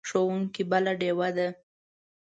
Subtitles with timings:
[0.09, 1.47] ښوونکی بله ډیوه ده.